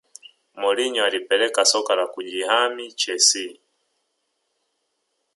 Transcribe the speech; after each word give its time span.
Mourinho 0.61 1.01
alipeleka 1.03 1.61
soka 1.71 1.93
la 1.99 2.05
kujihami 2.13 2.85
chelsea 2.91 3.51